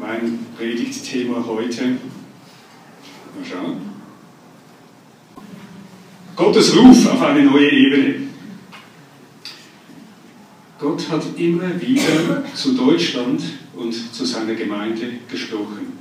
[0.00, 1.84] mein Predigtthema heute.
[1.84, 3.76] Mal schauen.
[6.34, 8.14] Gottes Ruf auf eine neue Ebene.
[10.78, 13.42] Gott hat immer wieder zu Deutschland
[13.76, 15.98] und zu seiner Gemeinde gesprochen.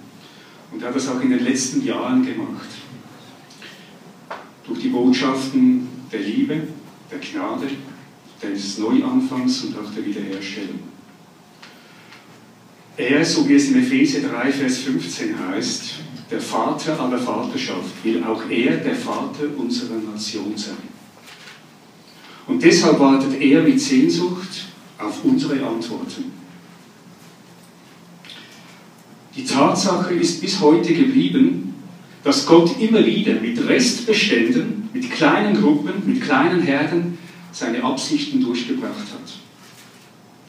[0.71, 2.70] Und er hat das auch in den letzten Jahren gemacht.
[4.66, 6.61] Durch die Botschaften der Liebe,
[7.11, 7.68] der Gnade,
[8.41, 10.88] des Neuanfangs und auch der Wiederherstellung.
[13.00, 15.84] Er, so wie es in Epheser 3, Vers 15 heißt,
[16.30, 20.75] der Vater aller Vaterschaft, will auch er der Vater unserer Nation sein.
[22.45, 24.66] Und deshalb wartet er mit Sehnsucht
[24.98, 26.25] auf unsere Antworten.
[29.34, 31.75] Die Tatsache ist bis heute geblieben,
[32.25, 37.17] dass Gott immer wieder mit Restbeständen, mit kleinen Gruppen, mit kleinen Herden
[37.53, 39.31] seine Absichten durchgebracht hat.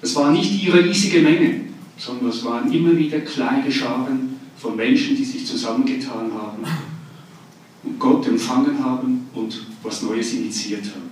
[0.02, 1.69] Es war nicht die riesige Menge,
[2.00, 6.64] sondern es waren immer wieder kleine Scharen von Menschen, die sich zusammengetan haben
[7.82, 11.10] und Gott empfangen haben und was Neues initiiert haben.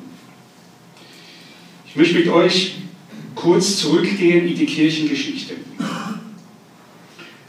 [1.87, 2.77] Ich möchte mit euch
[3.35, 5.55] kurz zurückgehen in die Kirchengeschichte.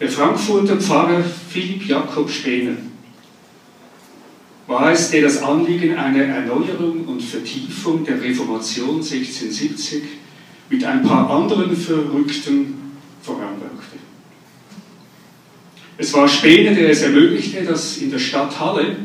[0.01, 2.75] Der Frankfurter Pfarrer Philipp Jakob Spener
[4.67, 10.03] war es, der das Anliegen einer Erneuerung und Vertiefung der Reformation 1670
[10.69, 12.88] mit ein paar anderen Verrückten
[13.21, 13.97] voranbrachte.
[15.97, 18.95] Es war Spener, der es ermöglichte, dass in der Stadt Halle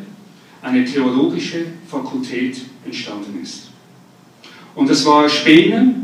[0.63, 3.71] eine theologische Fakultät entstanden ist.
[4.75, 5.95] Und es war Spener,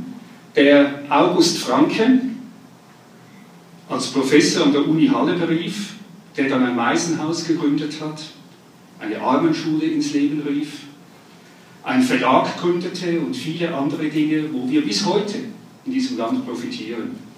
[0.56, 2.20] der August Franke
[3.88, 5.94] als Professor an der Uni Halle berief,
[6.36, 8.20] der dann ein Waisenhaus gegründet hat,
[9.00, 10.72] eine Armenschule ins Leben rief,
[11.82, 15.38] einen Verlag gründete und viele andere Dinge, wo wir bis heute
[15.84, 17.29] in diesem Land profitieren.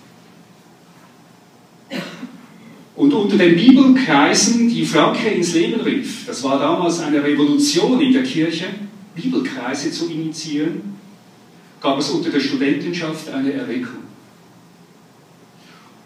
[2.94, 8.12] Und unter den Bibelkreisen, die Franke ins Leben rief, das war damals eine Revolution in
[8.12, 8.66] der Kirche,
[9.14, 10.96] Bibelkreise zu initiieren,
[11.80, 14.02] gab es unter der Studentenschaft eine Erweckung.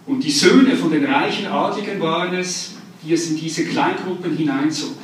[0.07, 2.75] Und die Söhne von den reichen Adligen waren es,
[3.05, 4.97] die es in diese Kleingruppen hineinzog.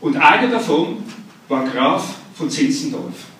[0.00, 1.04] Und einer davon
[1.48, 3.33] war Graf von Zinzendorf.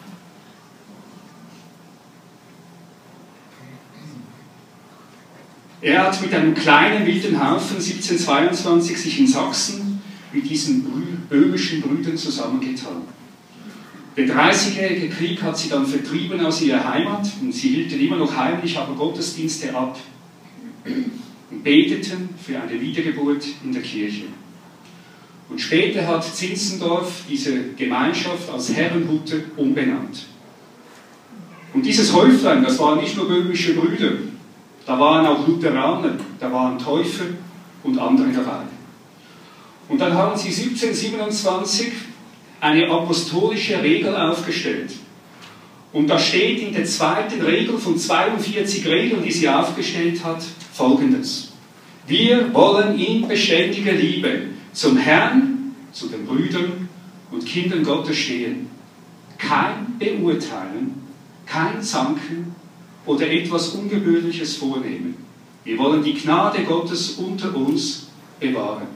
[5.84, 10.00] Er hat mit einem kleinen wilden Haufen 1722 sich in Sachsen
[10.32, 10.82] mit diesen
[11.28, 13.02] böhmischen Brüdern zusammengetan.
[14.16, 18.34] Der Dreißigjährige Krieg hat sie dann vertrieben aus ihrer Heimat und sie hielten immer noch
[18.34, 19.98] heimlich aber Gottesdienste ab
[21.50, 24.24] und beteten für eine Wiedergeburt in der Kirche.
[25.50, 30.28] Und später hat Zinzendorf diese Gemeinschaft als Herrenhute umbenannt.
[31.74, 34.12] Und dieses Häuflein, das waren nicht nur böhmische Brüder,
[34.86, 37.24] da waren auch Lutheraner, da waren Täufer
[37.82, 38.62] und andere dabei.
[39.88, 41.92] Und dann haben sie 1727
[42.60, 44.92] eine apostolische Regel aufgestellt.
[45.92, 50.42] Und da steht in der zweiten Regel von 42 Regeln, die sie aufgestellt hat,
[50.72, 51.52] folgendes.
[52.06, 56.88] Wir wollen in beständiger Liebe zum Herrn, zu den Brüdern
[57.30, 58.68] und Kindern Gottes stehen.
[59.38, 61.02] Kein Beurteilen,
[61.46, 62.53] kein Zanken
[63.06, 65.16] oder etwas Ungewöhnliches vornehmen.
[65.64, 68.88] Wir wollen die Gnade Gottes unter uns bewahren.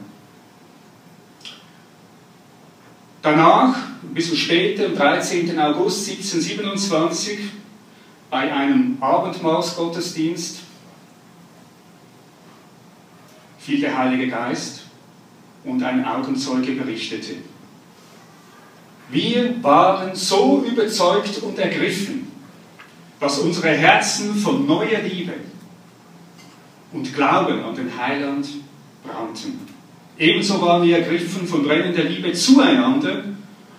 [3.21, 5.59] Danach, ein bisschen später, am 13.
[5.59, 7.39] August 1727,
[8.29, 10.59] bei einem Abendmahlsgottesdienst,
[13.57, 14.83] fiel der Heilige Geist
[15.65, 17.35] und ein Augenzeuge berichtete.
[19.09, 22.28] Wir waren so überzeugt und ergriffen,
[23.19, 25.33] dass unsere Herzen von neuer Liebe
[26.93, 28.47] und Glauben an den Heiland
[29.03, 29.59] brannten.
[30.17, 33.23] Ebenso waren wir ergriffen von brennender Liebe zueinander,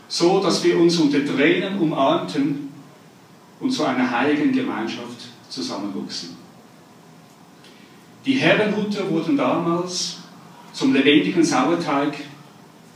[0.08, 2.70] so dass wir uns unter Tränen umarmten
[3.60, 6.36] und zu einer heiligen Gemeinschaft zusammenwuchsen.
[8.24, 10.18] Die Herrenhuter wurden damals
[10.72, 12.16] zum lebendigen Sauerteig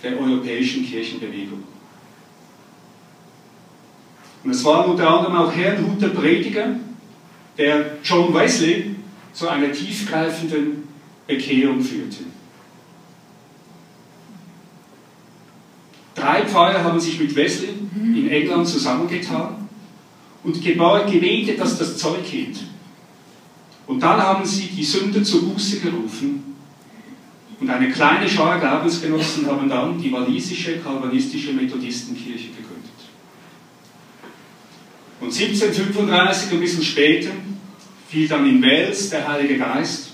[0.02, 1.62] der europäischen Kirchenbewegung.
[4.44, 6.76] Und es war unter anderem auch Herrenhuter Prediger,
[7.56, 8.96] der John Wesley
[9.32, 10.88] zu einer tiefgreifenden
[11.26, 12.24] Bekehrung führte.
[16.14, 19.68] Drei Pfarrer haben sich mit Wesley in England zusammengetan
[20.44, 22.58] und gebetet, dass das Zeug hielt.
[23.86, 26.54] Und dann haben sie die Sünder zur Buße gerufen.
[27.60, 32.73] Und eine kleine Schar Glaubensgenossen haben dann die walisische kalvinistische Methodistenkirche gegründet.
[35.20, 37.30] Und 1735, ein bisschen später,
[38.08, 40.10] fiel dann in Wales der Heilige Geist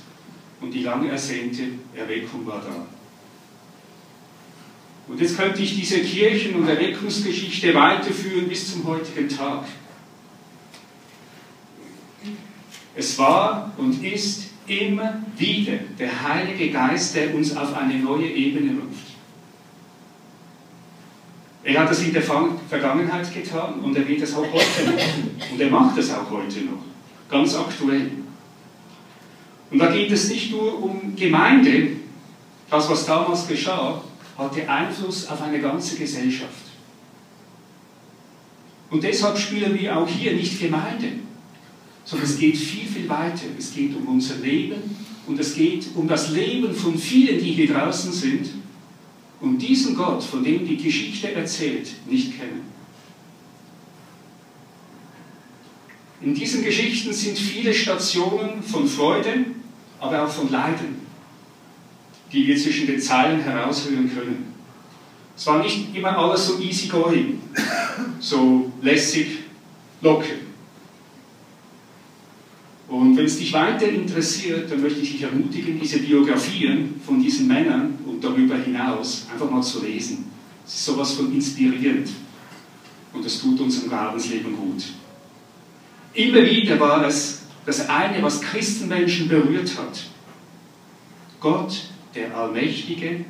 [0.60, 1.62] und die lange ersehnte
[1.94, 2.86] Erweckung war da.
[5.08, 9.64] Und jetzt könnte ich diese Kirchen- und Erweckungsgeschichte weiterführen bis zum heutigen Tag.
[12.94, 18.80] Es war und ist immer wieder der Heilige Geist, der uns auf eine neue Ebene
[18.80, 19.09] ruft.
[21.62, 25.30] Er hat das in der Vergangenheit getan und er wird es auch heute machen.
[25.52, 26.82] Und er macht es auch heute noch.
[27.28, 28.10] Ganz aktuell.
[29.70, 31.88] Und da geht es nicht nur um Gemeinde.
[32.70, 34.02] Das, was damals geschah,
[34.38, 36.70] hatte Einfluss auf eine ganze Gesellschaft.
[38.90, 41.08] Und deshalb spielen wir auch hier nicht Gemeinde,
[42.04, 43.46] sondern es geht viel, viel weiter.
[43.56, 44.96] Es geht um unser Leben
[45.26, 48.59] und es geht um das Leben von vielen, die hier draußen sind
[49.40, 52.62] und diesen Gott, von dem die Geschichte erzählt, nicht kennen.
[56.20, 59.46] In diesen Geschichten sind viele Stationen von Freude,
[59.98, 61.06] aber auch von Leiden,
[62.30, 64.54] die wir zwischen den Zeilen heraushören können.
[65.34, 67.40] Es war nicht immer alles so easy going,
[68.20, 69.38] so lässig,
[70.02, 70.49] locker.
[72.90, 77.46] Und wenn es dich weiter interessiert, dann möchte ich dich ermutigen, diese Biografien von diesen
[77.46, 80.24] Männern und darüber hinaus einfach mal zu lesen.
[80.66, 82.10] Es ist sowas von inspirierend
[83.12, 84.82] und es tut unserem Glaubensleben gut.
[86.14, 90.06] Immer wieder war es das eine, was Christenmenschen berührt hat.
[91.38, 93.24] Gott, der Allmächtige,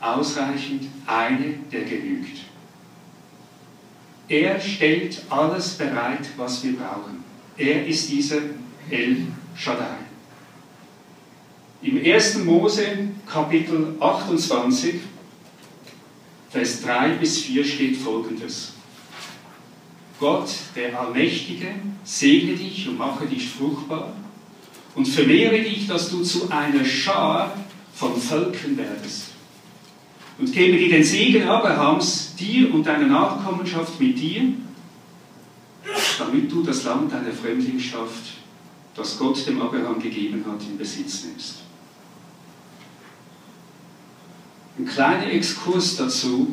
[0.00, 2.38] ausreichend, eine, der genügt.
[4.28, 7.22] Er stellt alles bereit, was wir brauchen.
[7.58, 8.40] Er ist dieser
[8.90, 9.26] El
[9.56, 9.98] Shaddai.
[11.82, 12.38] Im 1.
[12.44, 14.94] Mose Kapitel 28,
[16.50, 18.72] Vers 3 bis 4 steht folgendes.
[20.18, 21.68] Gott, der Allmächtige,
[22.02, 24.12] segne dich und mache dich fruchtbar
[24.94, 27.56] und vermehre dich, dass du zu einer Schar
[27.94, 29.28] von Völkern werdest.
[30.38, 34.54] Und gebe dir den Segen Abrahams, dir und deiner Nachkommenschaft mit dir,
[36.18, 38.38] damit du das Land deiner Fremdlingschaft,
[38.98, 41.60] das Gott dem Abraham gegeben hat, in Besitz nimmst.
[44.78, 46.48] Ein kleiner Exkurs dazu.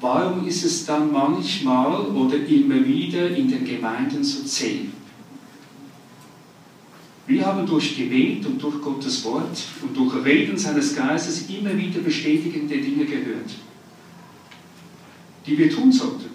[0.00, 4.86] Warum ist es dann manchmal oder immer wieder in den Gemeinden so zäh?
[7.26, 12.00] Wir haben durch Gebet und durch Gottes Wort und durch Reden seines Geistes immer wieder
[12.00, 13.50] bestätigende Dinge gehört,
[15.46, 16.30] die wir tun sollten.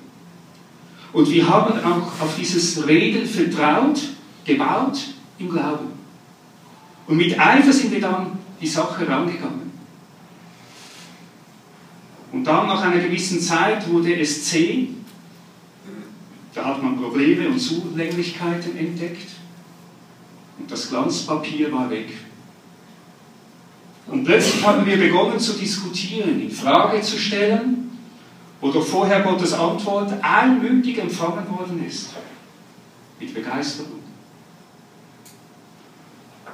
[1.14, 4.00] Und wir haben auch auf dieses Reden vertraut,
[4.46, 5.00] gebaut
[5.40, 5.92] im Glauben.
[7.08, 9.72] Und mit Eifer sind wir dann die Sache rangegangen.
[12.32, 14.88] Und dann nach einer gewissen Zeit wurde es zäh.
[16.54, 19.30] Da hat man Probleme und Zulänglichkeiten entdeckt.
[20.58, 22.10] Und das Glanzpapier war weg.
[24.08, 27.92] Und plötzlich haben wir begonnen zu diskutieren, in Frage zu stellen,
[28.62, 32.12] oder vorher Gottes Antwort einmütig empfangen worden ist.
[33.20, 34.03] Mit Begeisterung.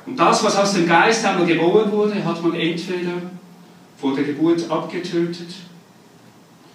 [0.09, 3.21] Und das, was aus dem Geist einmal geboren wurde, hat man entweder
[3.95, 5.53] vor der Geburt abgetötet,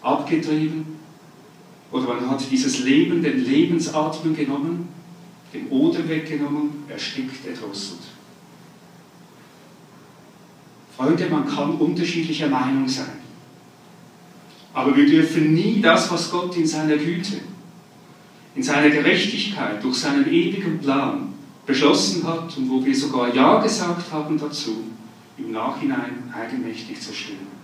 [0.02, 0.86] abgetrieben,
[1.90, 4.88] oder man hat dieses Leben, den Lebensatmen genommen
[5.52, 8.00] den Odem weggenommen, erstickt, erdrosselt.
[10.96, 13.18] Freunde, man kann unterschiedlicher Meinung sein.
[14.72, 17.40] Aber wir dürfen nie das, was Gott in seiner Güte,
[18.56, 21.33] in seiner Gerechtigkeit, durch seinen ewigen Plan
[21.66, 24.84] beschlossen hat und wo wir sogar Ja gesagt haben dazu,
[25.38, 27.54] im Nachhinein eigenmächtig zerstören.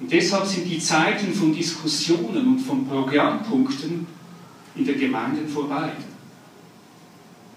[0.00, 4.06] Und deshalb sind die Zeiten von Diskussionen und von Programmpunkten
[4.74, 5.92] in der Gemeinde vorbei.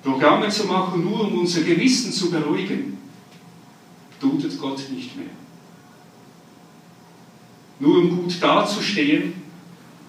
[0.03, 2.97] Programme zu machen, nur um unser Gewissen zu beruhigen,
[4.19, 5.27] dutet Gott nicht mehr.
[7.79, 9.33] Nur um gut dazustehen,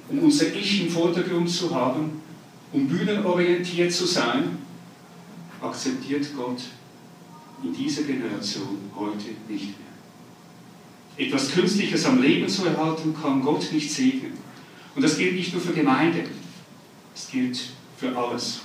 [0.08, 2.20] um unser Ich im Vordergrund zu haben,
[2.74, 4.58] um bühnenorientiert zu sein,
[5.62, 6.60] akzeptiert Gott
[7.62, 11.26] in dieser Generation heute nicht mehr.
[11.26, 14.32] Etwas Künstliches am Leben zu erhalten, kann Gott nicht segnen.
[14.96, 16.24] Und das gilt nicht nur für Gemeinde.
[17.14, 17.60] Es gilt
[17.96, 18.62] für alles.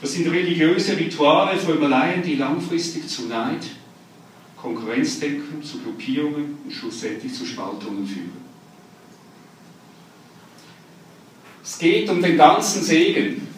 [0.00, 3.64] Das sind religiöse Rituale, Formeleien, die langfristig zu Neid,
[4.56, 8.43] Konkurrenzdenken, zu Gruppierungen und schlussendlich zu Spaltungen führen.
[11.64, 13.48] Es geht um den ganzen Segen.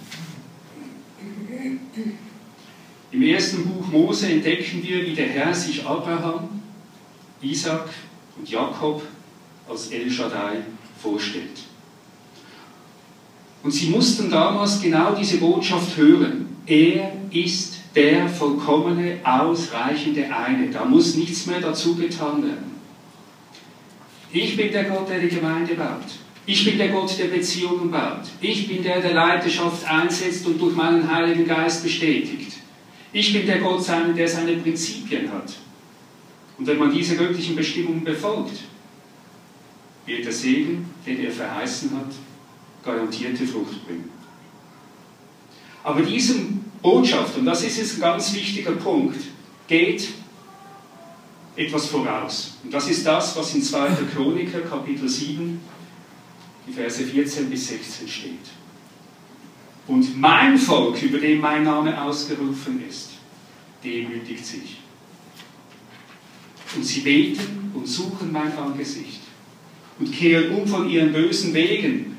[3.10, 6.62] Im ersten Buch Mose entdecken wir, wie der Herr sich Abraham,
[7.42, 7.88] Isaac
[8.38, 9.02] und Jakob
[9.68, 10.58] als El Shaddai
[11.02, 11.64] vorstellt.
[13.64, 16.46] Und sie mussten damals genau diese Botschaft hören.
[16.64, 20.70] Er ist der vollkommene, ausreichende eine.
[20.70, 22.76] Da muss nichts mehr dazu getan werden.
[24.30, 26.25] Ich bin der Gott, der die Gemeinde baut.
[26.46, 28.22] Ich bin der Gott, der Beziehungen baut.
[28.40, 32.58] Ich bin der, der Leidenschaft einsetzt und durch meinen Heiligen Geist bestätigt.
[33.12, 33.84] Ich bin der Gott,
[34.16, 35.52] der seine Prinzipien hat.
[36.56, 38.60] Und wenn man diese göttlichen Bestimmungen befolgt,
[40.06, 42.14] wird der Segen, den er verheißen hat,
[42.84, 44.10] garantierte Frucht bringen.
[45.82, 49.18] Aber diesem Botschaft, und das ist jetzt ein ganz wichtiger Punkt,
[49.66, 50.08] geht
[51.56, 52.58] etwas voraus.
[52.62, 53.88] Und das ist das, was in 2.
[54.14, 55.60] Chroniker, Kapitel 7,
[56.66, 58.32] die Verse 14 bis 16 steht.
[59.86, 63.10] Und mein Volk, über dem mein Name ausgerufen ist,
[63.84, 64.78] demütigt sich.
[66.74, 69.20] Und sie beten und suchen mein Angesicht
[69.98, 72.16] und kehren um von ihren bösen Wegen.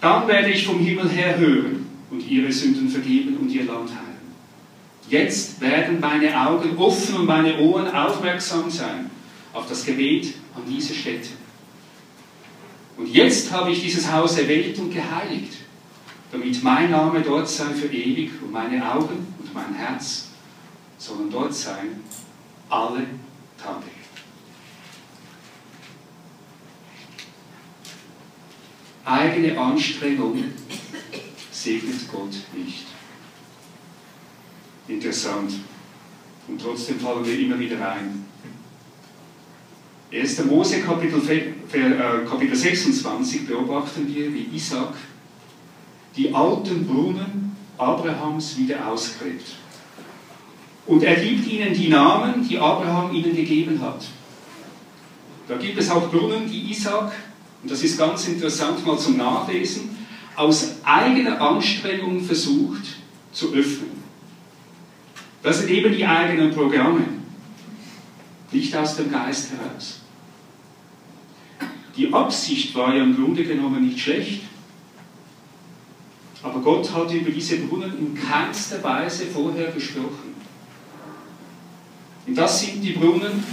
[0.00, 4.12] Dann werde ich vom Himmel her hören und ihre Sünden vergeben und ihr Land heilen.
[5.08, 9.10] Jetzt werden meine Augen offen und meine Ohren aufmerksam sein
[9.52, 11.28] auf das Gebet an diese Stätte.
[12.96, 15.54] Und jetzt habe ich dieses Haus erwählt und geheiligt,
[16.30, 20.28] damit mein Name dort sei für ewig und meine Augen und mein Herz
[20.98, 22.00] sollen dort sein
[22.68, 23.06] alle
[23.58, 23.86] Tage.
[29.04, 30.44] Eigene Anstrengung
[31.50, 32.86] segnet Gott nicht.
[34.86, 35.52] Interessant.
[36.48, 38.26] Und trotzdem fallen wir immer wieder ein.
[40.12, 40.44] 1.
[40.44, 44.94] Mose Kapitel, äh, Kapitel 26 beobachten wir, wie Isaac
[46.14, 49.46] die alten Brunnen Abrahams wieder ausgräbt.
[50.86, 54.04] Und er gibt ihnen die Namen, die Abraham ihnen gegeben hat.
[55.48, 57.12] Da gibt es auch Brunnen, die Isaac,
[57.62, 59.96] und das ist ganz interessant mal zum Nachlesen,
[60.36, 62.82] aus eigener Anstrengung versucht
[63.32, 64.02] zu öffnen.
[65.42, 67.04] Das sind eben die eigenen Programme,
[68.50, 70.01] nicht aus dem Geist heraus.
[71.96, 74.42] Die Absicht war ja im Grunde genommen nicht schlecht,
[76.42, 80.34] aber Gott hat über diese Brunnen in keinster Weise vorher gesprochen.
[82.26, 83.44] Und das sind die Brunnen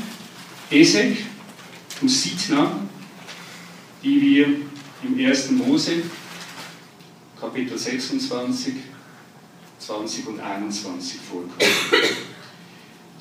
[0.72, 1.18] Esek
[2.02, 2.80] und Sitna,
[4.04, 4.48] die wir
[5.04, 5.52] im 1.
[5.52, 6.04] Mose,
[7.40, 8.76] Kapitel 26,
[9.80, 11.54] 20 und 21 vorkommen.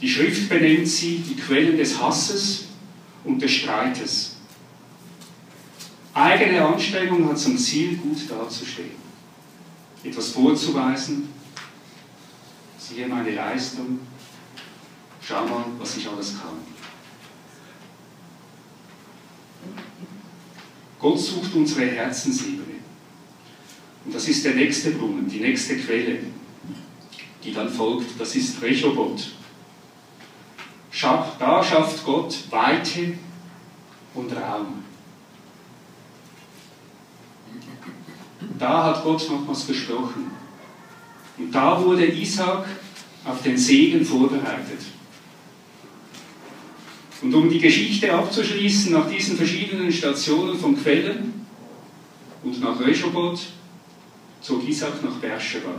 [0.01, 2.67] Die Schrift benennt sie die Quellen des Hasses
[3.25, 4.38] und des Streites.
[6.19, 8.91] Eigene Anstrengung hat zum Ziel, gut dazustehen,
[10.03, 11.29] etwas vorzuweisen.
[12.77, 14.01] Siehe meine Leistung,
[15.23, 16.59] schau mal, was ich alles kann.
[20.99, 22.79] Gott sucht unsere Herzensebene.
[24.05, 26.19] Und das ist der nächste Brunnen, die nächste Quelle,
[27.45, 28.21] die dann folgt.
[28.21, 29.35] Das ist Rechobot.
[31.39, 33.19] Da schafft Gott Weite
[34.15, 34.88] und Raum.
[38.59, 40.31] Da hat Gott nochmals gesprochen.
[41.38, 42.67] Und da wurde Isaac
[43.25, 44.81] auf den Segen vorbereitet.
[47.23, 51.47] Und um die Geschichte abzuschließen, nach diesen verschiedenen Stationen von Quellen
[52.43, 53.41] und nach Rechobot,
[54.41, 55.75] zog Isaac nach Beersheba.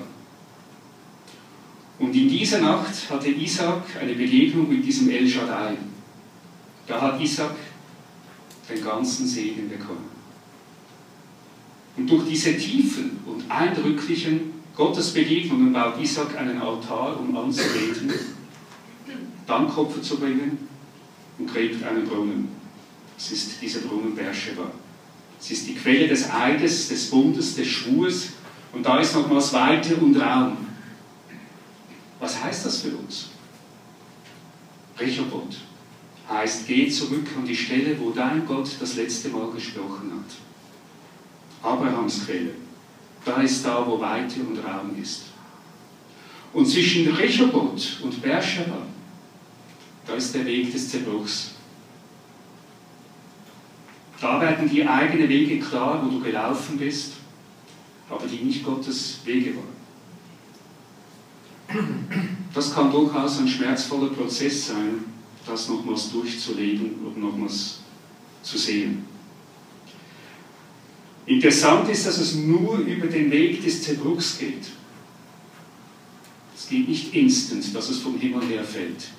[1.97, 5.77] Und in dieser Nacht hatte Isaac eine Begegnung mit diesem El Shaddai.
[6.87, 7.55] Da hat Isaac
[8.69, 10.18] den ganzen Segen bekommen.
[11.99, 18.13] Und durch diese tiefen und eindrücklichen Gottesbegegnungen baut Isaac einen Altar, um anzubeten,
[19.45, 20.69] dann Kopf zu bringen
[21.37, 22.47] und gräbt einen Brunnen.
[23.17, 24.71] Es ist dieser Brunnen Beersheba.
[25.41, 28.29] Es ist die Quelle des Eides, des Bundes, des Schwurs
[28.71, 30.55] und da ist nochmals Weite und Raum.
[32.21, 33.27] Was heißt das für uns?
[34.97, 35.57] Rechobot
[36.29, 40.48] heißt, geh zurück an die Stelle, wo dein Gott das letzte Mal gesprochen hat.
[41.61, 42.55] Abrahams Quelle.
[43.25, 45.23] Da ist da, wo Weite und Raum ist.
[46.53, 48.77] Und zwischen Rechobot und Beersheba,
[50.05, 51.51] da ist der Weg des Zerbruchs.
[54.19, 57.13] Da werden die eigenen Wege klar, wo du gelaufen bist,
[58.09, 59.79] aber die nicht Gottes Wege waren.
[62.53, 65.05] Das kann durchaus ein schmerzvoller Prozess sein,
[65.45, 67.79] das nochmals durchzuleben und nochmals
[68.41, 69.05] zu sehen.
[71.29, 74.65] Interessant ist, dass es nur über den Weg des Zerbruchs geht.
[76.57, 79.09] Es geht nicht instant, dass es vom Himmel her fällt,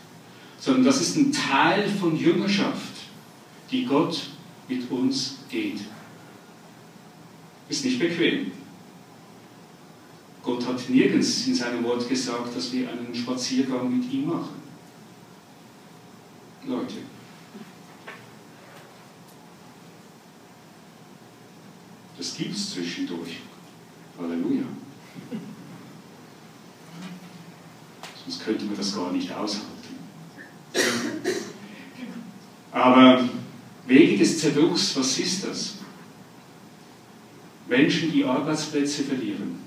[0.59, 2.95] sondern das ist ein Teil von Jüngerschaft,
[3.71, 4.27] die Gott
[4.69, 5.83] mit uns geht.
[7.69, 8.51] Ist nicht bequem.
[10.43, 14.61] Gott hat nirgends in seinem Wort gesagt, dass wir einen Spaziergang mit ihm machen.
[16.67, 16.95] Leute.
[22.21, 23.39] Das gibt es zwischendurch.
[24.19, 24.65] Halleluja.
[28.23, 29.71] Sonst könnte man das gar nicht aushalten.
[32.73, 33.27] Aber
[33.87, 35.77] Wege des Zerbruchs, was ist das?
[37.67, 39.59] Menschen, die Arbeitsplätze verlieren.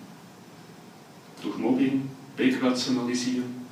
[1.42, 2.08] Durch Mobbing,
[2.38, 3.66] Wegrationalisieren.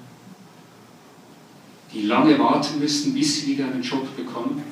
[1.94, 4.71] Die lange warten müssen, bis sie wieder einen Job bekommen.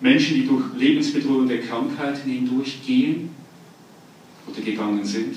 [0.00, 3.30] Menschen, die durch lebensbedrohende Krankheiten hindurchgehen
[4.46, 5.36] oder gegangen sind.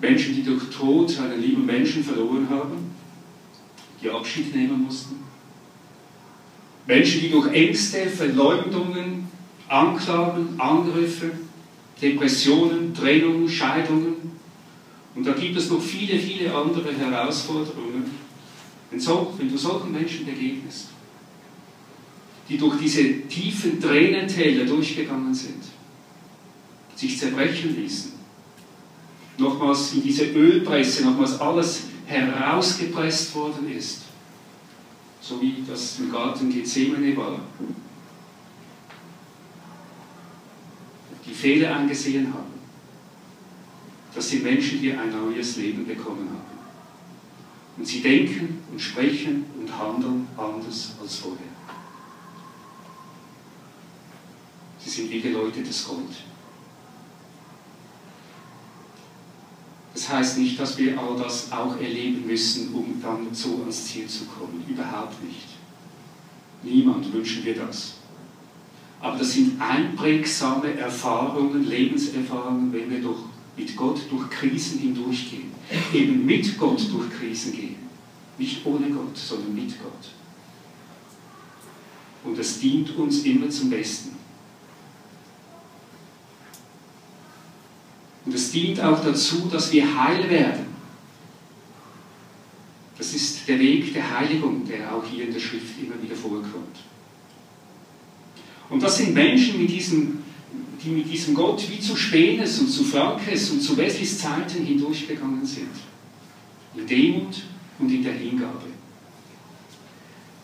[0.00, 2.90] Menschen, die durch Tod einen lieben Menschen verloren haben,
[4.02, 5.16] die Abschied nehmen mussten.
[6.86, 9.28] Menschen, die durch Ängste, Verleumdungen,
[9.68, 11.32] Anklagen, Angriffe,
[12.00, 14.28] Depressionen, Trennungen, Scheidungen
[15.18, 18.04] und da gibt es noch viele, viele andere Herausforderungen.
[18.88, 20.90] Wenn, so, wenn du solchen Menschen begegnest,
[22.48, 25.62] die durch diese tiefen Tränentäler durchgegangen sind,
[26.94, 28.12] sich zerbrechen ließen,
[29.36, 34.02] nochmals in diese Ölpresse, nochmals alles herausgepresst worden ist,
[35.20, 37.38] so wie das im Garten Gethsemane war.
[41.26, 42.58] Die Fehler angesehen haben.
[44.14, 46.58] Das sind Menschen, die ein neues Leben bekommen haben.
[47.76, 51.57] Und sie denken und sprechen und handeln anders als vorher.
[54.88, 56.16] Sie sind wie geläutetes Gold.
[59.92, 64.06] Das heißt nicht, dass wir all das auch erleben müssen, um dann so ans Ziel
[64.06, 64.64] zu kommen.
[64.66, 65.48] Überhaupt nicht.
[66.62, 67.96] Niemand wünschen wir das.
[69.00, 73.20] Aber das sind einprägsame Erfahrungen, Lebenserfahrungen, wenn wir durch,
[73.58, 75.50] mit Gott durch Krisen hindurchgehen.
[75.92, 77.76] Eben mit Gott durch Krisen gehen.
[78.38, 80.12] Nicht ohne Gott, sondern mit Gott.
[82.24, 84.17] Und das dient uns immer zum Besten.
[88.28, 90.66] Und es dient auch dazu, dass wir heil werden.
[92.98, 96.76] Das ist der Weg der Heiligung, der auch hier in der Schrift immer wieder vorkommt.
[98.68, 100.18] Und das sind Menschen, mit diesem,
[100.84, 105.46] die mit diesem Gott wie zu Spenes und zu Frankes und zu Wesleys Zeiten hindurchgegangen
[105.46, 105.70] sind.
[106.76, 107.34] In Demut
[107.78, 108.66] und in der Hingabe.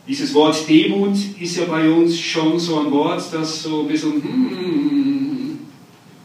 [0.09, 4.23] Dieses Wort Demut ist ja bei uns schon so ein Wort, das so ein bisschen
[4.23, 5.59] hmm,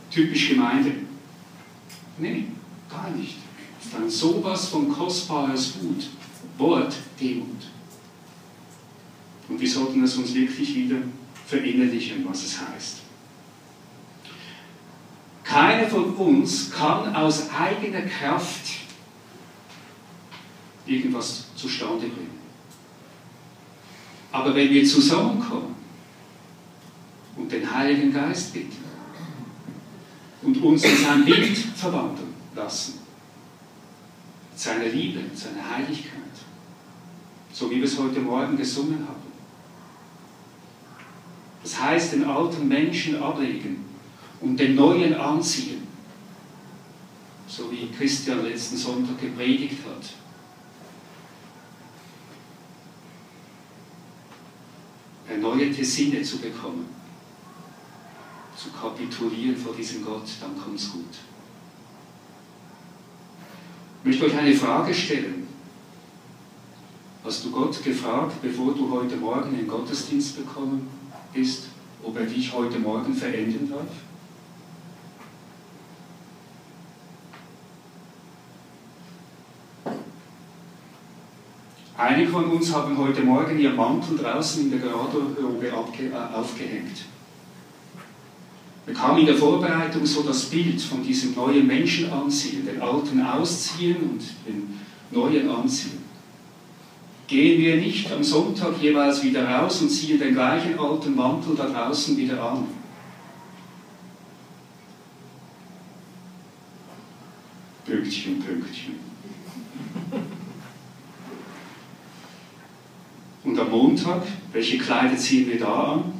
[0.09, 1.08] typisch Gemeinde
[2.19, 2.45] Nee,
[2.89, 3.37] gar nicht.
[3.81, 6.09] Ist ein sowas von kostbares Gut.
[6.57, 7.67] Wort Demut.
[9.47, 10.97] Und wir sollten es uns wirklich wieder
[11.47, 12.97] verinnerlichen, was es heißt.
[15.43, 18.71] Keiner von uns kann aus eigener Kraft
[20.85, 22.39] irgendwas zustande bringen.
[24.31, 25.75] Aber wenn wir zusammenkommen
[27.35, 28.78] und den Heiligen Geist bitten,
[30.49, 32.99] und uns in sein Bild verwandeln lassen.
[34.55, 36.13] Seine Liebe, seine Heiligkeit.
[37.53, 39.29] So wie wir es heute Morgen gesungen haben.
[41.61, 43.85] Das heißt, den alten Menschen ablegen
[44.41, 45.87] und den neuen anziehen.
[47.47, 50.13] So wie Christian letzten Sonntag gepredigt hat.
[55.27, 56.99] Erneuerte Sinne zu bekommen
[58.59, 61.05] zu kapitulieren vor diesem Gott, dann kommt es gut.
[64.03, 65.47] Ich möchte euch eine Frage stellen.
[67.23, 70.89] Hast du Gott gefragt, bevor du heute Morgen in den Gottesdienst gekommen
[71.33, 71.67] bist,
[72.03, 73.91] ob er dich heute Morgen verändern darf?
[81.97, 87.05] Einige von uns haben heute Morgen ihr Mantel draußen in der Garderobe äh, aufgehängt.
[88.93, 93.97] Kamen in der Vorbereitung so das Bild von diesem neuen Menschen anziehen, den alten ausziehen
[93.97, 94.79] und den
[95.11, 95.99] neuen anziehen.
[97.27, 101.67] Gehen wir nicht am Sonntag jeweils wieder raus und ziehen den gleichen alten Mantel da
[101.67, 102.65] draußen wieder an.
[107.85, 108.95] Pünktchen, Pünktchen.
[113.43, 116.18] Und am Montag, welche Kleider ziehen wir da an?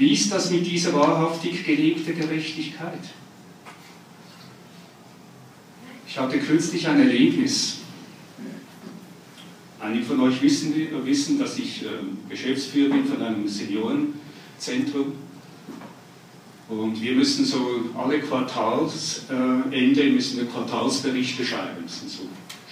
[0.00, 3.00] Wie ist das mit dieser wahrhaftig gelebten Gerechtigkeit?
[6.08, 7.80] Ich hatte kürzlich ein Erlebnis.
[9.78, 15.12] Einige von euch wissen, wissen dass ich ähm, Geschäftsführer bin von einem Seniorenzentrum.
[16.70, 21.82] Und wir müssen so alle Quartalsende äh, müssen wir Quartalsberichte schreiben.
[21.84, 22.22] Das sind so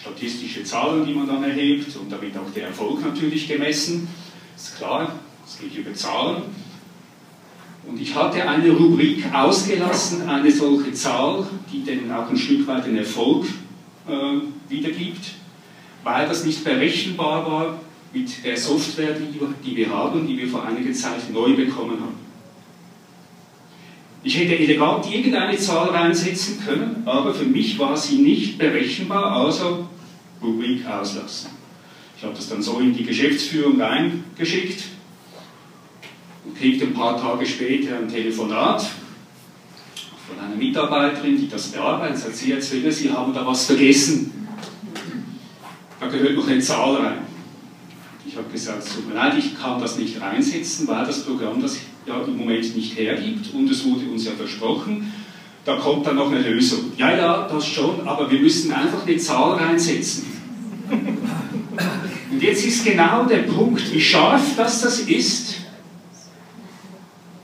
[0.00, 4.08] statistische Zahlen, die man dann erhebt und damit auch der Erfolg natürlich gemessen.
[4.56, 5.14] Ist klar,
[5.46, 6.67] es geht über Zahlen.
[7.88, 12.86] Und ich hatte eine Rubrik ausgelassen, eine solche Zahl, die dann auch ein Stück weit
[12.86, 13.46] den Erfolg
[14.06, 14.10] äh,
[14.68, 15.34] wiedergibt,
[16.04, 17.80] weil das nicht berechenbar war
[18.12, 22.28] mit der Software, die, die wir haben, die wir vor einiger Zeit neu bekommen haben.
[24.22, 29.88] Ich hätte elegant irgendeine Zahl reinsetzen können, aber für mich war sie nicht berechenbar, also
[30.42, 31.50] Rubrik auslassen.
[32.18, 34.84] Ich habe das dann so in die Geschäftsführung reingeschickt
[36.48, 38.82] und kriegte ein paar Tage später ein Telefonat
[40.26, 42.18] von einer Mitarbeiterin, die das bearbeitet.
[42.18, 44.48] Sagt sie, will Sie haben da was vergessen.
[46.00, 47.18] Da gehört noch eine Zahl rein.
[48.26, 51.60] Ich habe gesagt, es tut mir leid, ich kann das nicht reinsetzen, weil das Programm
[51.60, 55.12] das ja im Moment nicht hergibt und es wurde uns ja versprochen,
[55.64, 56.92] da kommt dann noch eine Lösung.
[56.96, 60.26] Ja, ja, das schon, aber wir müssen einfach eine Zahl reinsetzen.
[62.30, 65.57] Und jetzt ist genau der Punkt, wie scharf das das ist.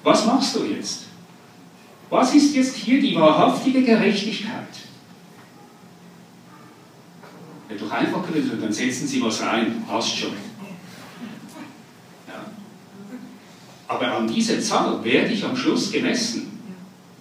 [0.04, 1.06] Was machst du jetzt?
[2.10, 4.68] Was ist jetzt hier die wahrhaftige Gerechtigkeit?
[7.70, 10.32] Ja, doch einfach gesagt, dann setzen Sie was rein, passt schon.
[13.88, 16.58] Aber an dieser Zahl werde ich am Schluss gemessen.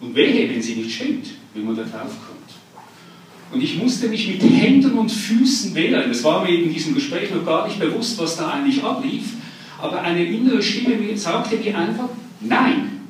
[0.02, 3.54] Und wehe, wenn sie nicht stimmt, wenn man da drauf kommt.
[3.54, 6.10] Und ich musste mich mit Händen und Füßen wehren.
[6.10, 9.34] Es war mir in diesem Gespräch noch gar nicht bewusst, was da eigentlich ablief.
[9.80, 12.10] Aber eine innere Stimme sagte mir einfach,
[12.44, 13.02] nein,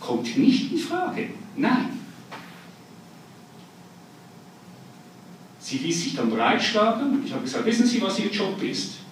[0.00, 1.30] kommt nicht in Frage.
[1.56, 1.98] Nein.
[5.58, 7.22] Sie ließ sich dann breitschlagen.
[7.24, 9.02] Ich habe gesagt, wissen Sie, was Ihr Job ist?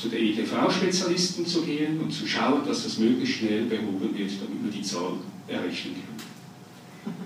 [0.00, 4.62] zu der EDV-Spezialisten zu gehen und zu schauen, dass das möglichst schnell behoben wird, damit
[4.62, 5.14] wir die Zahl
[5.48, 7.16] errechnen können.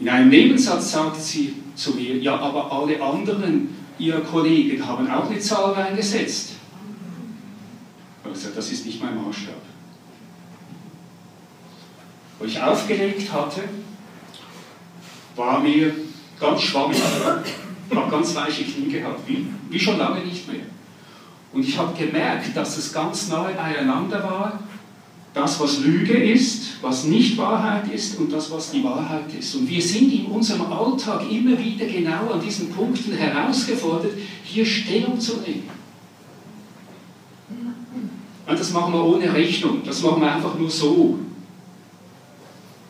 [0.00, 5.28] In einem Nebensatz sagt sie zu mir, ja, aber alle anderen ihrer Kollegen haben auch
[5.28, 6.52] eine Zahl reingesetzt.
[8.36, 9.54] Gesagt, das ist nicht mein Maßstab.
[12.38, 13.62] Wo ich aufgelegt hatte,
[15.36, 15.94] war mir
[16.38, 16.98] ganz schwammig.
[17.94, 20.66] Habe ganz weiche Knie gehabt, wie, wie schon lange nicht mehr.
[21.52, 24.60] Und ich habe gemerkt, dass es ganz nahe beieinander war,
[25.32, 29.54] das, was Lüge ist, was nicht Wahrheit ist und das, was die Wahrheit ist.
[29.54, 34.12] Und wir sind in unserem Alltag immer wieder genau an diesen Punkten herausgefordert,
[34.44, 35.70] hier Stellung zu nehmen.
[38.46, 41.18] Und das machen wir ohne Rechnung, das machen wir einfach nur so.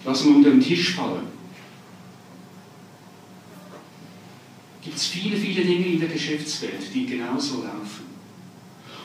[0.04, 1.26] Lassen wir unter den Tisch fallen.
[4.82, 8.06] Gibt es viele, viele Dinge in der Geschäftswelt, die genauso laufen.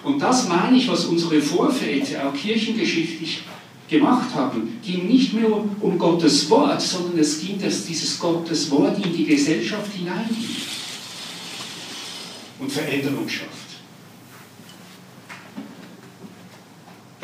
[0.03, 3.43] Und das meine ich, was unsere Vorväter auch kirchengeschichtlich
[3.89, 9.03] gemacht haben, ging nicht mehr um Gottes Wort, sondern es ging, dass dieses Gottes Wort
[9.03, 10.67] in die Gesellschaft hineingeht
[12.59, 13.70] und Veränderung schafft.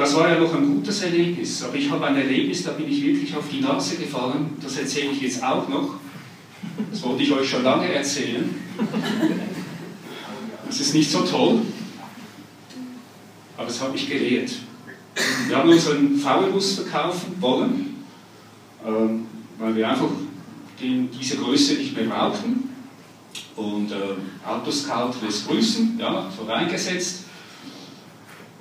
[0.07, 3.03] Das war ja noch ein gutes Erlebnis, aber ich habe ein Erlebnis, da bin ich
[3.03, 5.95] wirklich auf die Nase gefallen, das erzähle ich jetzt auch noch.
[6.91, 8.49] Das wollte ich euch schon lange erzählen.
[10.65, 11.61] Das ist nicht so toll
[13.57, 14.51] aber es hat mich gelehrt.
[15.47, 18.03] Wir haben unseren VW-Bus verkaufen wollen,
[18.85, 19.25] ähm,
[19.57, 20.09] weil wir einfach
[20.79, 22.69] diese Größe nicht mehr brauchten.
[23.55, 23.95] Und äh,
[24.47, 27.23] Autoscout lässt grüßen, ja, so reingesetzt.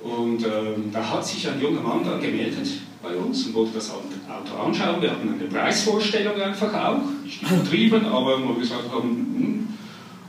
[0.07, 2.67] Und ähm, da hat sich ein junger Mann dann gemeldet
[3.03, 5.01] bei uns und wollte das Auto anschauen.
[5.01, 9.67] Wir hatten eine Preisvorstellung einfach auch, nicht übertrieben, aber wo wir gesagt haben, hm,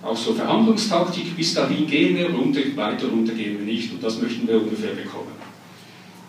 [0.03, 4.21] auch so Verhandlungstaktik, bis dahin gehen wir, runter, weiter runter gehen wir nicht und das
[4.21, 5.33] möchten wir ungefähr bekommen.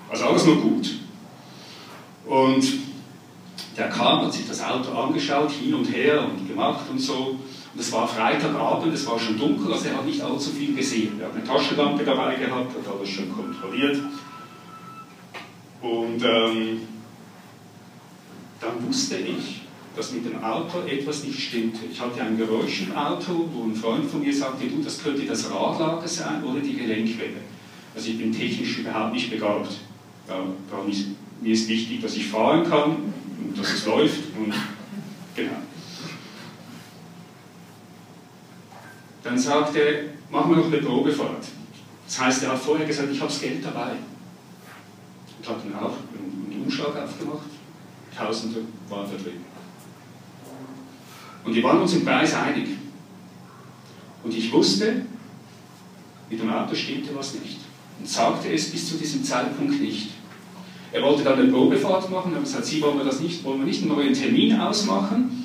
[0.09, 0.89] Also alles nur gut.
[2.27, 2.63] Und
[3.75, 7.39] der kam, hat sich das Auto angeschaut, hin und her und gemacht und so.
[7.73, 11.19] Und es war Freitagabend, es war schon dunkel, also er hat nicht allzu viel gesehen.
[11.19, 13.97] Er hat eine Taschenlampe dabei gehabt, hat alles schon kontrolliert.
[15.81, 16.81] Und ähm,
[18.59, 19.61] dann wusste ich,
[19.95, 21.79] dass mit dem Auto etwas nicht stimmte.
[21.91, 25.25] Ich hatte ein Geräusch im Auto, wo ein Freund von mir sagte, du, das könnte
[25.25, 27.41] das Radlager sein oder die Gelenkwelle.
[27.95, 29.77] Also ich bin technisch überhaupt nicht begabt.
[30.27, 30.43] Ja,
[30.89, 31.07] ist,
[31.41, 32.97] mir ist wichtig, dass ich fahren kann
[33.43, 34.53] und dass es läuft und
[35.35, 35.51] genau.
[39.29, 41.45] Dann sagte er, machen wir noch eine Probefahrt.
[42.07, 43.91] Das heißt, er hat vorher gesagt, ich habe das Geld dabei.
[45.37, 47.45] Und hat dann auch einen Umschlag aufgemacht.
[48.17, 49.45] Tausende waren drin.
[51.45, 52.69] Und wir waren uns im Preis einig.
[54.23, 55.03] Und ich wusste,
[56.27, 57.59] mit dem Auto stimmte was nicht.
[57.99, 60.09] Und sagte es bis zu diesem Zeitpunkt nicht.
[60.91, 63.67] Er wollte dann eine Probefahrt machen, aber gesagt, Sie wollen wir das nicht, wollen wir
[63.67, 65.38] nicht einen neuen Termin ausmachen.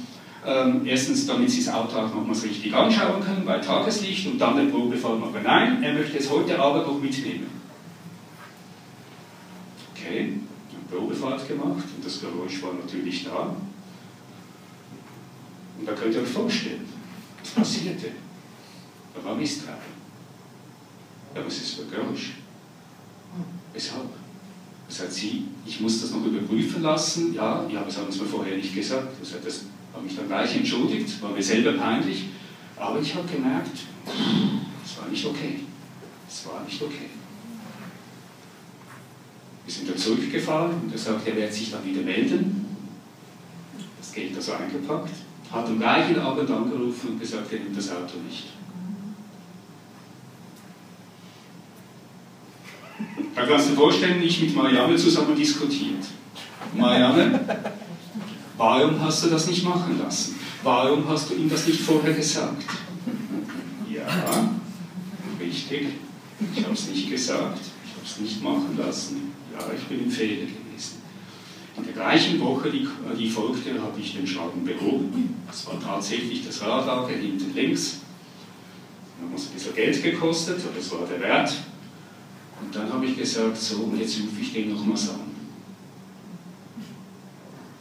[0.47, 4.59] Ähm, erstens, damit Sie das Auto auch nochmals richtig anschauen können bei Tageslicht und dann
[4.59, 5.41] eine Probefahrt machen.
[5.43, 7.47] Nein, er möchte es heute Abend noch mitnehmen.
[9.95, 13.57] Okay, eine Probefahrt gemacht und das Geräusch war natürlich da.
[15.79, 16.87] Und da könnt ihr euch vorstellen,
[17.41, 18.09] was passierte.
[19.15, 19.79] Da war Misstrauen.
[21.35, 22.33] Ja, was ist für Geräusch?
[23.73, 24.11] Weshalb?
[24.89, 27.33] Sagt sie, ich muss das noch überprüfen lassen.
[27.33, 29.09] Ja, ja, das haben sie mir vorher nicht gesagt.
[29.21, 32.25] Das hat das habe mich dann gleich entschuldigt, war mir selber peinlich.
[32.77, 33.79] Aber ich habe gemerkt,
[34.85, 35.61] es war nicht okay.
[36.29, 37.11] Es war nicht okay.
[39.65, 42.67] Wir sind dann zurückgefahren und er sagt, er wird sich dann wieder melden.
[43.99, 45.15] Das Geld also eingepackt.
[45.51, 48.49] Hat am gleichen Abend angerufen und gesagt, er nimmt das Auto nicht.
[53.35, 56.05] Da kannst du dir vorstellen, ich mit Marianne zusammen diskutiert.
[56.77, 57.41] Marianne,
[58.57, 60.39] warum hast du das nicht machen lassen?
[60.63, 62.65] Warum hast du ihm das nicht vorher gesagt?
[63.93, 64.49] Ja,
[65.41, 65.89] richtig.
[66.55, 67.61] Ich habe es nicht gesagt.
[67.85, 69.33] Ich habe es nicht machen lassen.
[69.53, 71.03] Ja, ich bin im Fehler gewesen.
[71.77, 72.89] In der gleichen Woche, die,
[73.19, 75.37] die folgte, habe ich den Schaden behoben.
[75.47, 77.99] Das war tatsächlich das Radlager hinten links.
[79.33, 81.55] Das hat ein bisschen Geld gekostet, aber das war der Wert.
[82.61, 85.21] Und dann habe ich gesagt, so, und jetzt rufe ich den nochmals an.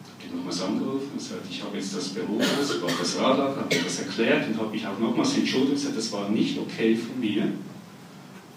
[0.04, 3.18] Ich habe den nochmals angerufen und gesagt, ich habe jetzt das Büro, das war das
[3.18, 6.60] Radar, habe das erklärt und habe mich auch nochmals entschuldigt und gesagt, das war nicht
[6.60, 7.44] okay von mir.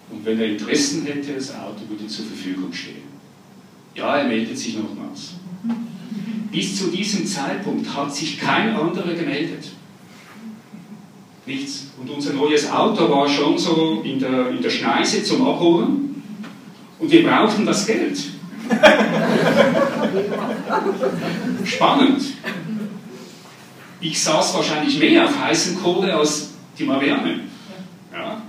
[0.09, 3.07] Und wenn er Interessen hätte, das Auto würde zur Verfügung stehen.
[3.95, 5.33] Ja, er meldet sich nochmals.
[6.51, 9.71] Bis zu diesem Zeitpunkt hat sich kein anderer gemeldet.
[11.45, 11.87] Nichts.
[11.99, 16.23] Und unser neues Auto war schon so in der, in der Schneise zum Abholen.
[16.99, 18.17] Und wir brauchen das Geld.
[21.65, 22.21] Spannend.
[23.99, 27.41] Ich saß wahrscheinlich mehr auf heißen Kohle als die Marianne.
[28.13, 28.41] Ja,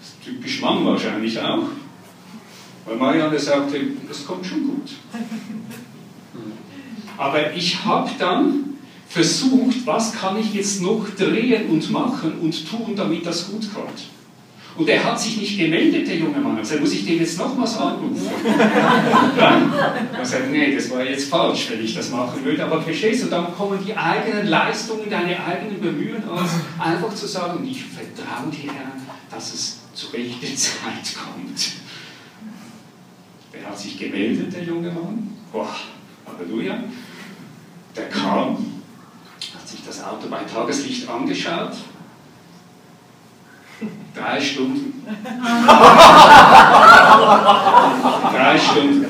[0.00, 1.64] das typisch Mann wahrscheinlich auch.
[2.86, 4.90] Weil Marianne sagte, das kommt schon gut.
[7.16, 8.76] Aber ich habe dann
[9.08, 14.08] versucht, was kann ich jetzt noch drehen und machen und tun, damit das gut kommt.
[14.76, 16.56] Und er hat sich nicht gemeldet, der junge Mann.
[16.58, 18.28] Also muss ich den jetzt nochmals anrufen.
[19.36, 19.72] Dann,
[20.12, 22.64] er sagt, nee, das war jetzt falsch, wenn ich das machen würde.
[22.64, 27.64] Aber verstehst du, dann kommen die eigenen Leistungen, deine eigenen Bemühen aus, einfach zu sagen,
[27.68, 28.92] ich vertraue dir, Herr,
[29.30, 31.72] dass es zur rechten Zeit kommt.
[33.52, 35.36] Er hat sich gemeldet, der junge Mann.
[35.52, 35.72] Boah,
[36.26, 36.82] Halleluja.
[37.94, 38.56] Der kam,
[39.54, 41.76] hat sich das Auto bei Tageslicht angeschaut
[44.14, 45.02] Drei Stunden.
[48.32, 49.06] Drei Stunden.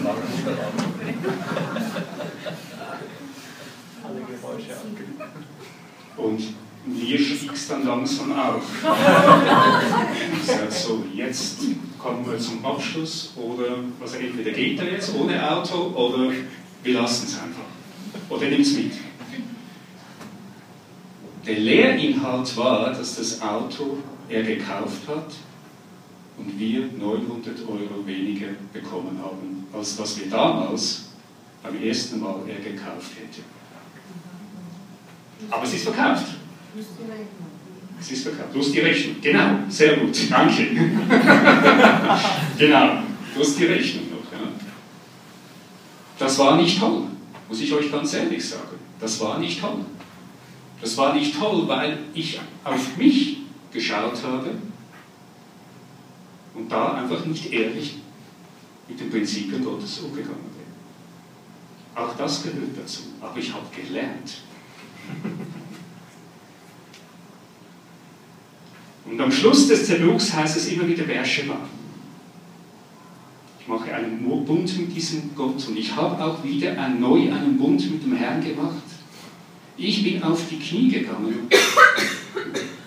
[6.16, 6.40] Und
[6.86, 8.62] mir stieg es dann langsam auf.
[10.40, 11.58] Ich sage so, jetzt
[11.98, 16.30] kommen wir zum Abschluss oder also entweder geht er jetzt ohne Auto oder
[16.82, 17.64] wir lassen es einfach.
[18.28, 18.92] Oder nimmt es mit.
[21.46, 25.32] Der Lehrinhalt war, dass das Auto er gekauft hat
[26.38, 31.10] und wir 900 Euro weniger bekommen haben, als was wir damals
[31.62, 33.42] beim ersten Mal er gekauft hätte.
[35.50, 36.26] Aber es ist verkauft.
[38.00, 38.52] Es ist verkauft.
[38.52, 39.16] Plus die Rechnung.
[39.20, 40.16] Genau, sehr gut.
[40.30, 40.66] Danke.
[42.58, 43.02] genau,
[43.34, 44.32] plus die Rechnung noch.
[44.32, 44.48] Ja.
[46.18, 47.04] Das war nicht toll,
[47.48, 48.78] muss ich euch ganz ehrlich sagen.
[48.98, 49.84] Das war nicht toll.
[50.80, 53.38] Das war nicht toll, weil ich auf mich
[53.72, 54.50] geschaut habe
[56.54, 57.96] und da einfach nicht ehrlich
[58.88, 62.02] mit den Prinzipien Gottes umgegangen bin.
[62.02, 63.02] Auch das gehört dazu.
[63.20, 64.42] Aber ich habe gelernt.
[69.04, 71.56] Und am Schluss des Zerbruchs heißt es immer wieder Beersheba.
[73.60, 77.90] Ich mache einen Bund mit diesem Gott und ich habe auch wieder neu einen Bund
[77.90, 78.83] mit dem Herrn gemacht.
[79.76, 81.48] Ich bin auf die Knie gegangen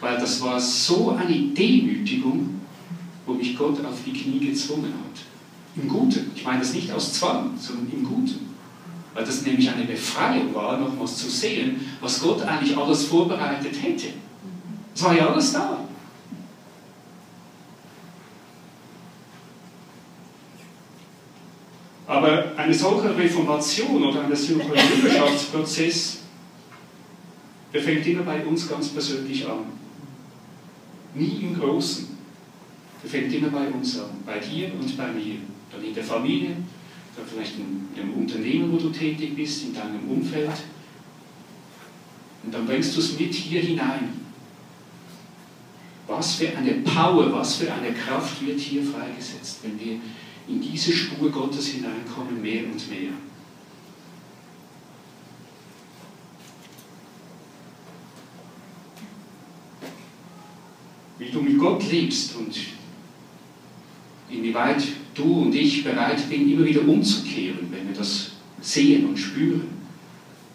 [0.08, 2.62] weil das war so eine Demütigung,
[3.26, 5.82] wo mich Gott auf die Knie gezwungen hat.
[5.82, 6.32] Im Guten.
[6.36, 8.56] Ich meine das nicht aus Zwang, sondern im Guten.
[9.14, 14.08] Weil das nämlich eine Befreiung war, nochmals zu sehen, was Gott eigentlich alles vorbereitet hätte.
[14.96, 15.80] Es war ja alles da.
[22.08, 26.20] Aber eine solche Reformation oder ein solcher Bürgerschaftsprozess,
[27.78, 29.66] der fängt immer bei uns ganz persönlich an
[31.14, 32.08] nie im Großen.
[33.04, 35.36] Der fängt immer bei uns an, bei dir und bei mir.
[35.72, 36.56] Dann in der Familie,
[37.16, 40.50] oder vielleicht in dem Unternehmen, wo du tätig bist, in deinem Umfeld.
[42.44, 44.10] Und dann bringst du es mit hier hinein.
[46.08, 50.00] Was für eine Power, was für eine Kraft wird hier freigesetzt, wenn wir
[50.48, 53.12] in diese Spur Gottes hineinkommen, mehr und mehr.
[61.28, 62.56] Wie du mit Gott lebst und
[64.30, 64.82] inwieweit
[65.14, 69.68] du und ich bereit sind, immer wieder umzukehren, wenn wir das sehen und spüren,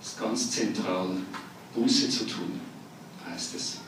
[0.01, 1.09] ist ganz zentral,
[1.75, 2.61] Buße zu tun,
[3.29, 3.81] heißt es.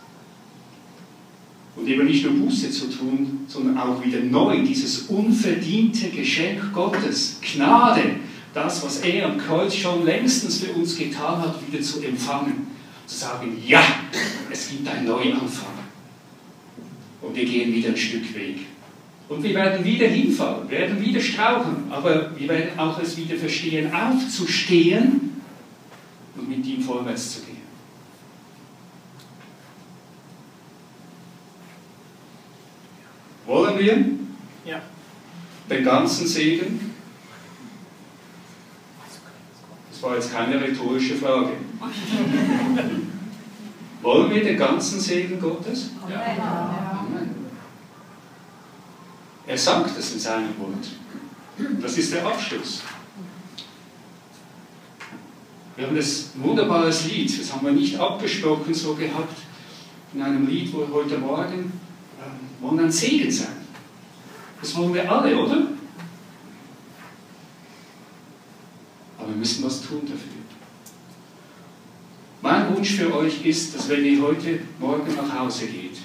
[1.75, 7.39] Und eben nicht nur Buße zu tun, sondern auch wieder neu dieses unverdiente Geschenk Gottes,
[7.41, 8.17] Gnade,
[8.53, 12.69] das, was er am Kreuz schon längstens für uns getan hat, wieder zu empfangen.
[13.07, 13.83] Zu sagen, ja,
[14.51, 15.84] es gibt einen Neuanfang.
[17.25, 18.67] Und wir gehen wieder ein Stück Weg.
[19.29, 23.91] Und wir werden wieder hinfallen, werden wieder strauchen, aber wir werden auch es wieder verstehen,
[23.93, 25.41] aufzustehen
[26.37, 27.55] und mit ihm vorwärts zu gehen.
[33.47, 34.05] Wollen wir?
[34.71, 34.83] Ja.
[35.71, 36.93] Den ganzen Segen?
[39.91, 41.53] Das war jetzt keine rhetorische Frage.
[44.03, 45.93] Wollen wir den ganzen Segen Gottes?
[46.11, 47.04] Ja.
[49.47, 50.87] Er sagt es in seinem Wort.
[51.81, 52.81] Das ist der Abschluss.
[55.77, 59.37] Wir haben das wunderbares Lied, das haben wir nicht abgesprochen so gehabt,
[60.15, 61.73] in einem Lied, wo heute Morgen
[62.21, 63.57] äh, wollen ein Segen sein.
[64.61, 65.67] Das wollen wir alle, oder?
[69.19, 70.19] Aber wir müssen was tun dafür.
[72.41, 75.99] Mein Wunsch für euch ist, dass wenn ihr heute Morgen nach Hause geht,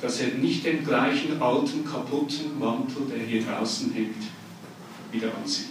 [0.00, 4.22] dass er nicht den gleichen alten, kaputten Mantel, der hier draußen hängt,
[5.12, 5.66] wieder ansieht.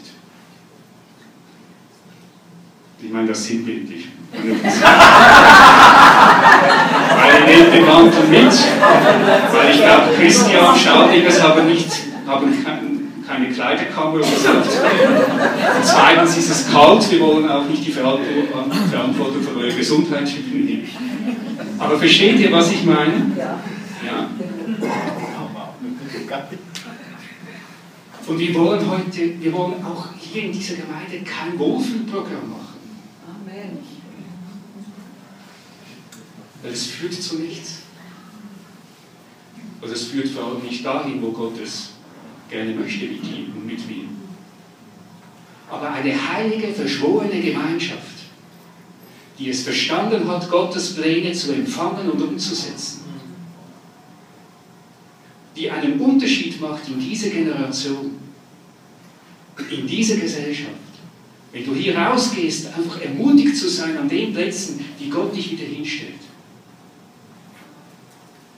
[3.01, 4.07] Ich meine das sinnbildlich.
[7.17, 8.53] Weil ich nehme den Mantel mit,
[9.51, 11.89] weil ich glaube, Christian Staudigers haben, nicht,
[12.27, 12.53] haben
[13.27, 15.21] keine Kleiderkammer, das aufzunehmen.
[15.83, 20.87] Zweitens ist es kalt, wir wollen auch nicht die Verantwortung für eure Gesundheit übernehmen.
[21.77, 23.31] Aber versteht ihr, was ich meine?
[23.37, 23.59] Ja.
[24.05, 24.29] Ja.
[28.27, 32.75] Und wir wollen heute, wir wollen auch hier in dieser Gemeinde kein Wohlfühlprogramm machen.
[33.25, 33.77] Amen.
[36.61, 37.83] Weil es führt zu nichts.
[39.79, 41.91] Und es führt vor allem nicht dahin, wo Gott es
[42.49, 44.05] gerne möchte mit ihm und mit mir.
[45.69, 48.17] Aber eine heilige, verschworene Gemeinschaft,
[49.37, 53.01] die es verstanden hat, Gottes Pläne zu empfangen und umzusetzen,
[55.57, 58.17] die einen Unterschied macht in dieser Generation,
[59.71, 60.71] in dieser Gesellschaft.
[61.51, 65.65] Wenn du hier rausgehst, einfach ermutigt zu sein an den Plätzen, die Gott dich wieder
[65.65, 66.13] hinstellt.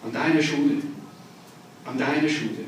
[0.03, 0.81] An deiner Schule,
[1.85, 2.65] an deiner Schule,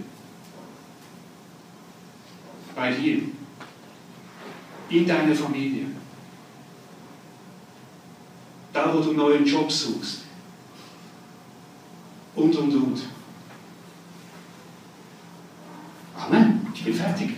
[2.75, 3.21] bei dir,
[4.89, 5.87] in deiner Familie,
[8.71, 10.21] da wo du einen neuen Job suchst
[12.35, 13.01] und und und.
[16.17, 16.70] Amen.
[16.83, 17.29] Ich bin fertig.